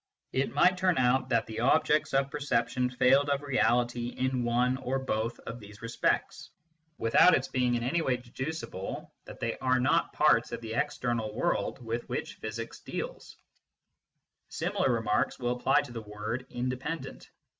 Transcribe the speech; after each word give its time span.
It 0.33 0.51
might 0.51 0.79
turn 0.79 0.97
out 0.97 1.29
that 1.29 1.45
the 1.45 1.59
objects 1.59 2.15
of 2.15 2.31
per 2.31 2.39
ception 2.39 2.91
failed 2.91 3.29
of 3.29 3.43
reality 3.43 4.07
in 4.07 4.43
one 4.43 4.77
or 4.77 4.97
both 4.97 5.37
of 5.41 5.59
these 5.59 5.83
respects, 5.83 6.49
without 6.97 7.35
its 7.35 7.47
being 7.47 7.75
in 7.75 7.83
any 7.83 8.01
way 8.01 8.17
deducible 8.17 9.13
that 9.25 9.39
they 9.39 9.59
are 9.59 9.73
122 9.73 9.85
MYSTICISM 9.85 9.87
AND 9.91 9.91
LOGIC 9.91 9.93
not 10.01 10.13
parts 10.13 10.51
of 10.51 10.61
the 10.61 10.73
external 10.73 11.35
world 11.35 11.85
with 11.85 12.09
which 12.09 12.33
physics 12.39 12.79
deals 12.79 13.37
Similar 14.49 14.91
remarks 14.91 15.37
will 15.37 15.51
apply 15.55 15.81
to 15.83 15.91
the 15.91 16.01
word" 16.01 16.47
independent." 16.49 17.29